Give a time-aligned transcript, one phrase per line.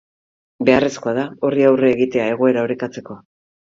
[0.69, 3.19] Beharrezkoa da horri aurre egitea egoera orekatzeko.